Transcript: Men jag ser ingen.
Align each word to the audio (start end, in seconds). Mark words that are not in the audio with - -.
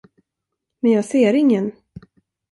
Men 0.79 0.91
jag 0.91 1.05
ser 1.05 1.33
ingen. 1.33 1.71